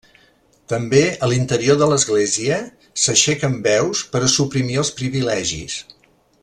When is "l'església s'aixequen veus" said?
1.91-4.05